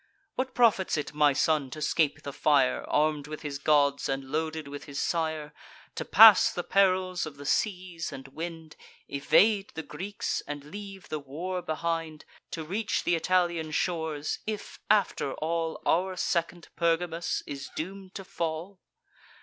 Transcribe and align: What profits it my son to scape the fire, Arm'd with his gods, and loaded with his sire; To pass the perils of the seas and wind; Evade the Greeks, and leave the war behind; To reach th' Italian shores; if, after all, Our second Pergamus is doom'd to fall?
What 0.33 0.55
profits 0.55 0.97
it 0.97 1.13
my 1.13 1.31
son 1.31 1.69
to 1.69 1.79
scape 1.79 2.23
the 2.23 2.33
fire, 2.33 2.83
Arm'd 2.89 3.27
with 3.27 3.43
his 3.43 3.59
gods, 3.59 4.09
and 4.09 4.31
loaded 4.31 4.67
with 4.67 4.85
his 4.85 4.97
sire; 4.99 5.53
To 5.93 6.03
pass 6.03 6.51
the 6.51 6.63
perils 6.63 7.27
of 7.27 7.37
the 7.37 7.45
seas 7.45 8.11
and 8.11 8.27
wind; 8.29 8.75
Evade 9.07 9.69
the 9.75 9.83
Greeks, 9.83 10.41
and 10.47 10.63
leave 10.63 11.09
the 11.09 11.19
war 11.19 11.61
behind; 11.61 12.25
To 12.49 12.63
reach 12.63 13.03
th' 13.03 13.09
Italian 13.09 13.69
shores; 13.69 14.39
if, 14.47 14.79
after 14.89 15.35
all, 15.35 15.79
Our 15.85 16.15
second 16.17 16.69
Pergamus 16.75 17.43
is 17.45 17.69
doom'd 17.75 18.15
to 18.15 18.23
fall? 18.23 18.79